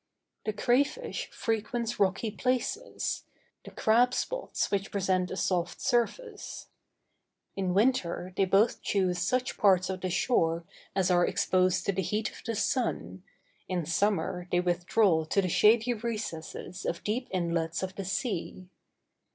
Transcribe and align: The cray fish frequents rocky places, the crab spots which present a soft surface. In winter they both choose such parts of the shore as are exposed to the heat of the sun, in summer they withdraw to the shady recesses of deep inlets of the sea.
The 0.45 0.53
cray 0.53 0.83
fish 0.83 1.29
frequents 1.29 1.99
rocky 1.99 2.31
places, 2.31 3.25
the 3.63 3.69
crab 3.69 4.15
spots 4.15 4.71
which 4.71 4.89
present 4.89 5.29
a 5.29 5.37
soft 5.37 5.79
surface. 5.79 6.69
In 7.55 7.75
winter 7.75 8.33
they 8.35 8.45
both 8.45 8.81
choose 8.81 9.19
such 9.19 9.59
parts 9.59 9.91
of 9.91 10.01
the 10.01 10.09
shore 10.09 10.65
as 10.95 11.11
are 11.11 11.23
exposed 11.27 11.85
to 11.85 11.91
the 11.91 12.01
heat 12.01 12.31
of 12.31 12.41
the 12.43 12.55
sun, 12.55 13.21
in 13.69 13.85
summer 13.85 14.47
they 14.51 14.59
withdraw 14.59 15.23
to 15.25 15.39
the 15.39 15.47
shady 15.49 15.93
recesses 15.93 16.83
of 16.83 17.03
deep 17.03 17.27
inlets 17.31 17.83
of 17.83 17.93
the 17.93 18.03
sea. 18.05 18.69